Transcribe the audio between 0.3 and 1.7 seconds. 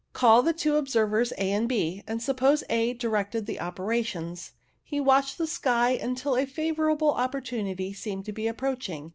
the two observers A and